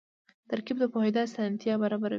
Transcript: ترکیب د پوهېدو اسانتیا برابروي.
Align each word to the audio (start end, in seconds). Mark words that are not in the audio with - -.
ترکیب 0.49 0.77
د 0.81 0.85
پوهېدو 0.93 1.19
اسانتیا 1.27 1.73
برابروي. 1.83 2.09